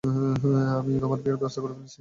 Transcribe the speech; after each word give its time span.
আমি 0.77 0.91
তোমার 1.01 1.19
বিয়ের 1.21 1.37
ব্যবস্থা 1.39 1.61
করে 1.61 1.73
ফেলেছি। 1.73 1.89